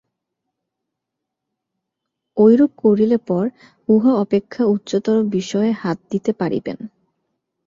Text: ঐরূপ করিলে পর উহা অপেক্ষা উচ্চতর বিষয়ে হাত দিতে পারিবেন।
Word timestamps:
ঐরূপ 2.37 2.71
করিলে 2.83 3.17
পর 3.27 3.45
উহা 3.89 4.11
অপেক্ষা 4.15 4.63
উচ্চতর 4.65 5.17
বিষয়ে 5.31 5.71
হাত 5.73 5.97
দিতে 6.11 6.31
পারিবেন। 6.33 6.77